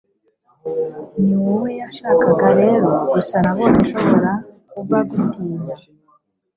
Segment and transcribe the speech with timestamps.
[1.23, 4.31] ni wowe yashakaga rero gusa nabonye ashobora
[4.71, 5.61] kuba agutinya